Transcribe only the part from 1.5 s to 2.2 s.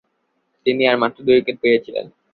পেয়েছিলেন।